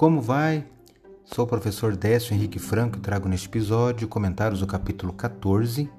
Como 0.00 0.18
vai? 0.18 0.64
Sou 1.26 1.44
o 1.44 1.46
professor 1.46 1.94
Décio 1.94 2.32
Henrique 2.32 2.58
Franco 2.58 2.96
e 2.96 3.00
trago 3.02 3.28
neste 3.28 3.48
episódio 3.48 4.08
comentários 4.08 4.60
do 4.60 4.66
capítulo 4.66 5.12
14 5.12 5.90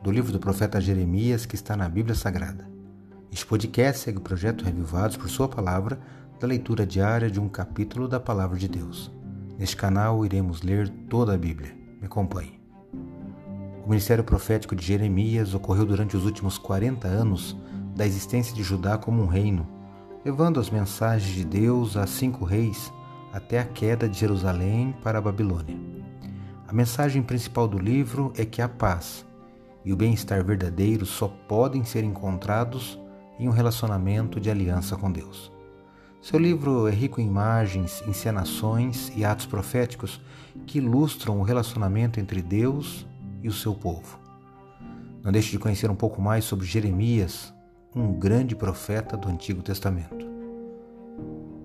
do 0.00 0.12
livro 0.12 0.30
do 0.30 0.38
profeta 0.38 0.80
Jeremias 0.80 1.44
que 1.44 1.56
está 1.56 1.76
na 1.76 1.88
Bíblia 1.88 2.14
Sagrada. 2.14 2.70
Este 3.32 3.44
podcast 3.44 4.04
segue 4.04 4.18
o 4.18 4.20
projeto 4.20 4.64
Revivados 4.64 5.16
por 5.16 5.28
Sua 5.28 5.48
Palavra, 5.48 5.98
da 6.38 6.46
leitura 6.46 6.86
diária 6.86 7.28
de 7.28 7.40
um 7.40 7.48
capítulo 7.48 8.06
da 8.06 8.20
Palavra 8.20 8.56
de 8.56 8.68
Deus. 8.68 9.10
Neste 9.58 9.76
canal 9.76 10.24
iremos 10.24 10.62
ler 10.62 10.88
toda 11.10 11.34
a 11.34 11.36
Bíblia. 11.36 11.76
Me 12.00 12.06
acompanhe. 12.06 12.60
O 13.84 13.88
ministério 13.88 14.22
profético 14.22 14.76
de 14.76 14.86
Jeremias 14.86 15.52
ocorreu 15.52 15.84
durante 15.84 16.16
os 16.16 16.24
últimos 16.24 16.58
40 16.58 17.08
anos 17.08 17.56
da 17.96 18.06
existência 18.06 18.54
de 18.54 18.62
Judá 18.62 18.96
como 18.96 19.20
um 19.20 19.26
reino, 19.26 19.66
levando 20.24 20.60
as 20.60 20.70
mensagens 20.70 21.34
de 21.34 21.44
Deus 21.44 21.96
a 21.96 22.06
cinco 22.06 22.44
reis 22.44 22.96
até 23.32 23.58
a 23.58 23.64
queda 23.64 24.08
de 24.08 24.18
Jerusalém 24.18 24.94
para 25.02 25.18
a 25.18 25.22
Babilônia. 25.22 25.76
A 26.66 26.72
mensagem 26.72 27.22
principal 27.22 27.66
do 27.66 27.78
livro 27.78 28.32
é 28.36 28.44
que 28.44 28.60
a 28.60 28.68
paz 28.68 29.24
e 29.84 29.92
o 29.92 29.96
bem-estar 29.96 30.44
verdadeiro 30.44 31.06
só 31.06 31.28
podem 31.28 31.84
ser 31.84 32.04
encontrados 32.04 32.98
em 33.38 33.48
um 33.48 33.52
relacionamento 33.52 34.38
de 34.38 34.50
aliança 34.50 34.96
com 34.96 35.10
Deus. 35.10 35.50
Seu 36.20 36.38
livro 36.38 36.88
é 36.88 36.90
rico 36.90 37.20
em 37.20 37.26
imagens, 37.26 38.02
encenações 38.06 39.10
e 39.16 39.24
atos 39.24 39.46
proféticos 39.46 40.20
que 40.66 40.78
ilustram 40.78 41.38
o 41.38 41.42
relacionamento 41.42 42.20
entre 42.20 42.42
Deus 42.42 43.06
e 43.42 43.48
o 43.48 43.52
seu 43.52 43.74
povo. 43.74 44.18
Não 45.22 45.32
deixe 45.32 45.50
de 45.50 45.58
conhecer 45.58 45.90
um 45.90 45.96
pouco 45.96 46.20
mais 46.20 46.44
sobre 46.44 46.66
Jeremias, 46.66 47.54
um 47.94 48.12
grande 48.12 48.54
profeta 48.54 49.16
do 49.16 49.28
Antigo 49.28 49.62
Testamento. 49.62 50.27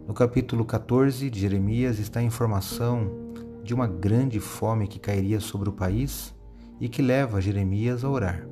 No 0.06 0.14
capítulo 0.14 0.66
14 0.66 1.30
de 1.30 1.40
Jeremias 1.40 1.98
está 1.98 2.20
a 2.20 2.23
informação 2.23 3.09
de 3.64 3.73
uma 3.73 3.88
grande 3.88 4.38
fome 4.38 4.86
que 4.86 5.00
cairia 5.00 5.40
sobre 5.40 5.70
o 5.70 5.73
país 5.73 6.36
e 6.78 6.90
que 6.90 7.02
leva 7.02 7.40
Jeremias 7.40 8.04
a 8.04 8.10
orar. 8.10 8.45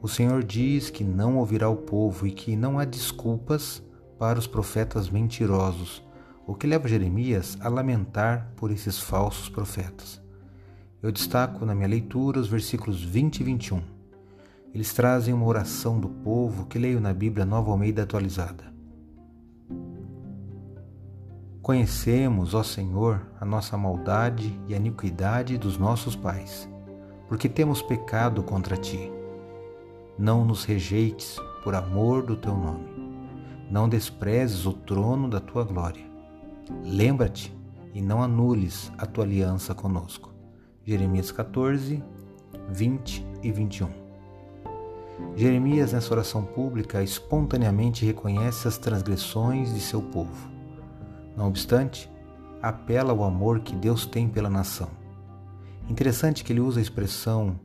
O 0.00 0.08
Senhor 0.08 0.42
diz 0.42 0.88
que 0.88 1.04
não 1.04 1.36
ouvirá 1.36 1.68
o 1.68 1.76
povo 1.76 2.26
e 2.26 2.30
que 2.30 2.56
não 2.56 2.78
há 2.78 2.86
desculpas 2.86 3.82
para 4.18 4.38
os 4.38 4.46
profetas 4.46 5.10
mentirosos, 5.10 6.02
o 6.46 6.54
que 6.54 6.66
leva 6.66 6.88
Jeremias 6.88 7.58
a 7.60 7.68
lamentar 7.68 8.50
por 8.56 8.70
esses 8.70 8.98
falsos 8.98 9.50
profetas. 9.50 10.18
Eu 11.02 11.12
destaco 11.12 11.66
na 11.66 11.74
minha 11.74 11.88
leitura 11.88 12.40
os 12.40 12.48
versículos 12.48 13.04
20 13.04 13.40
e 13.40 13.44
21. 13.44 13.82
Eles 14.72 14.94
trazem 14.94 15.34
uma 15.34 15.46
oração 15.46 16.00
do 16.00 16.08
povo 16.08 16.64
que 16.64 16.78
leio 16.78 17.00
na 17.00 17.12
Bíblia 17.12 17.44
Nova 17.44 17.70
Almeida 17.70 18.02
atualizada. 18.02 18.77
Conhecemos, 21.68 22.54
ó 22.54 22.62
Senhor, 22.62 23.20
a 23.38 23.44
nossa 23.44 23.76
maldade 23.76 24.58
e 24.66 24.72
a 24.72 24.78
iniquidade 24.78 25.58
dos 25.58 25.76
nossos 25.76 26.16
pais, 26.16 26.66
porque 27.28 27.46
temos 27.46 27.82
pecado 27.82 28.42
contra 28.42 28.74
ti. 28.74 29.12
Não 30.18 30.46
nos 30.46 30.64
rejeites 30.64 31.36
por 31.62 31.74
amor 31.74 32.22
do 32.22 32.38
teu 32.38 32.56
nome. 32.56 32.88
Não 33.70 33.86
desprezes 33.86 34.64
o 34.64 34.72
trono 34.72 35.28
da 35.28 35.40
tua 35.40 35.62
glória. 35.62 36.02
Lembra-te 36.86 37.54
e 37.92 38.00
não 38.00 38.22
anules 38.22 38.90
a 38.96 39.04
tua 39.04 39.24
aliança 39.24 39.74
conosco. 39.74 40.32
Jeremias 40.86 41.30
14, 41.30 42.02
20 42.70 43.26
e 43.42 43.52
21. 43.52 43.90
Jeremias, 45.36 45.92
nessa 45.92 46.14
oração 46.14 46.44
pública, 46.44 47.02
espontaneamente 47.02 48.06
reconhece 48.06 48.66
as 48.66 48.78
transgressões 48.78 49.74
de 49.74 49.82
seu 49.82 50.00
povo 50.00 50.56
não 51.38 51.46
obstante, 51.46 52.10
apela 52.60 53.12
ao 53.12 53.22
amor 53.22 53.60
que 53.60 53.74
Deus 53.74 54.04
tem 54.04 54.28
pela 54.28 54.50
nação. 54.50 54.90
Interessante 55.88 56.42
que 56.42 56.52
ele 56.52 56.60
usa 56.60 56.80
a 56.80 56.82
expressão 56.82 57.58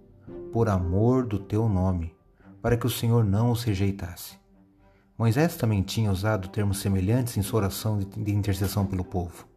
por 0.51 0.69
amor 0.69 1.25
do 1.25 1.39
teu 1.39 1.67
nome, 1.67 2.15
para 2.61 2.77
que 2.77 2.85
o 2.85 2.89
Senhor 2.89 3.25
não 3.25 3.49
os 3.49 3.63
rejeitasse. 3.63 4.37
Moisés 5.17 5.57
também 5.57 5.81
tinha 5.81 6.11
usado 6.11 6.49
termos 6.49 6.77
semelhantes 6.77 7.35
em 7.35 7.41
sua 7.41 7.61
oração 7.61 7.97
de 7.97 8.33
intercessão 8.33 8.85
pelo 8.85 9.03
povo. 9.03 9.47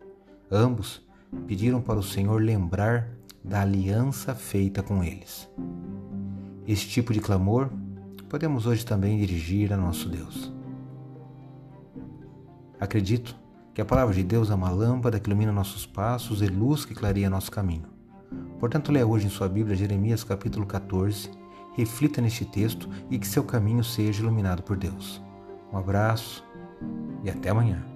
Ambos 0.51 1.07
pediram 1.47 1.83
para 1.83 1.99
o 1.99 2.03
Senhor 2.03 2.41
lembrar 2.41 3.11
da 3.45 3.61
aliança 3.61 4.35
feita 4.35 4.83
com 4.83 5.05
eles. 5.05 5.47
Este 6.67 6.89
tipo 6.89 7.13
de 7.13 7.21
clamor 7.21 7.71
podemos 8.31 8.67
hoje 8.67 8.85
também 8.85 9.19
dirigir 9.19 9.73
a 9.73 9.77
nosso 9.77 10.09
Deus. 10.09 10.53
Acredito 12.81 13.46
que 13.77 13.83
a 13.83 13.85
palavra 13.85 14.15
de 14.15 14.25
Deus 14.25 14.49
é 14.49 14.55
uma 14.55 14.71
lâmpada 14.71 15.21
que 15.21 15.29
ilumina 15.29 15.53
nossos 15.53 15.85
passos 15.85 16.41
e 16.41 16.47
luz 16.47 16.87
que 16.87 16.95
clareia 16.95 17.29
nosso 17.29 17.51
caminho. 17.51 17.85
Portanto, 18.59 18.91
leia 18.91 19.07
hoje 19.07 19.27
em 19.27 19.29
sua 19.29 19.51
Bíblia 19.51 19.77
Jeremias 19.77 20.25
capítulo 20.25 20.65
14, 20.65 21.31
reflita 21.77 22.23
neste 22.23 22.47
texto 22.47 22.89
e 23.11 23.19
que 23.19 23.27
seu 23.27 23.45
caminho 23.45 23.85
seja 23.85 24.23
iluminado 24.23 24.63
por 24.63 24.79
Deus. 24.79 25.23
Um 25.71 25.77
abraço 25.77 26.43
e 27.23 27.29
até 27.29 27.51
amanhã. 27.51 27.96